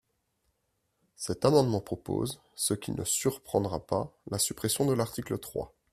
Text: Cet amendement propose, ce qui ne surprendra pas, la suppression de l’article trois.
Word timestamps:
Cet 1.15 1.45
amendement 1.45 1.79
propose, 1.79 2.41
ce 2.55 2.73
qui 2.73 2.91
ne 2.91 3.03
surprendra 3.03 3.85
pas, 3.85 4.11
la 4.31 4.39
suppression 4.39 4.87
de 4.87 4.93
l’article 4.93 5.37
trois. 5.37 5.75